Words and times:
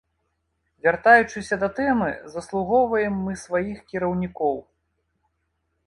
Вяртаючыся 0.85 1.59
да 1.63 1.69
тэмы, 1.79 2.09
заслугоўваем 2.37 3.13
мы 3.27 3.39
сваіх 3.45 3.77
кіраўнікоў. 3.93 4.55